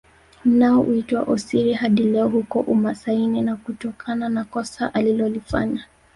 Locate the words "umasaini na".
2.59-3.55